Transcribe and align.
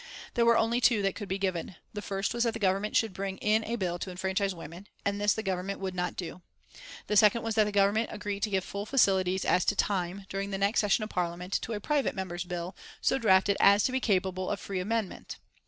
There 0.33 0.47
were 0.47 0.57
only 0.57 0.81
two 0.81 1.03
that 1.03 1.13
could 1.13 1.29
be 1.29 1.37
given. 1.37 1.75
The 1.93 2.01
first 2.01 2.33
was 2.33 2.43
that 2.43 2.53
the 2.53 2.59
Government 2.59 2.95
should 2.95 3.13
bring 3.13 3.37
in 3.37 3.63
a 3.65 3.75
bill 3.75 3.99
to 3.99 4.09
enfranchise 4.09 4.55
women, 4.55 4.87
and 5.05 5.21
this 5.21 5.35
the 5.35 5.43
Government 5.43 5.79
would 5.79 5.93
not 5.93 6.15
do. 6.15 6.41
The 7.05 7.15
second 7.15 7.43
was 7.43 7.53
that 7.53 7.65
the 7.65 7.71
Government 7.71 8.09
agree 8.11 8.39
to 8.39 8.49
give 8.49 8.63
full 8.63 8.87
facilities 8.87 9.45
as 9.45 9.63
to 9.65 9.75
time, 9.75 10.25
during 10.27 10.49
the 10.49 10.57
next 10.57 10.79
session 10.81 11.03
of 11.03 11.11
Parliament, 11.11 11.59
to 11.61 11.73
a 11.73 11.79
private 11.79 12.15
member's 12.15 12.45
bill, 12.45 12.75
so 12.99 13.19
drafted 13.19 13.57
as 13.59 13.83
to 13.83 13.91
be 13.91 13.99
capable 13.99 14.49
of 14.49 14.59
free 14.59 14.79
amendment. 14.79 15.37